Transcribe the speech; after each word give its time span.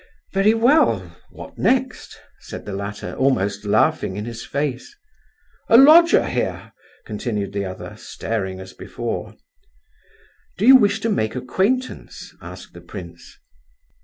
"Very 0.33 0.55
well, 0.55 1.15
what 1.29 1.59
next?" 1.59 2.19
said 2.39 2.65
the 2.65 2.73
latter, 2.73 3.13
almost 3.17 3.65
laughing 3.65 4.17
in 4.17 4.25
his 4.25 4.43
face. 4.43 4.95
"A 5.69 5.77
lodger 5.77 6.25
here," 6.27 6.73
continued 7.05 7.53
the 7.53 7.65
other, 7.65 7.95
staring 7.97 8.59
as 8.59 8.73
before. 8.73 9.35
"Do 10.57 10.65
you 10.65 10.75
wish 10.75 11.01
to 11.01 11.09
make 11.11 11.35
acquaintance?" 11.35 12.33
asked 12.41 12.73
the 12.73 12.81
prince. 12.81 13.37